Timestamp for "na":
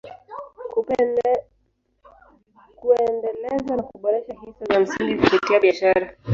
3.75-3.83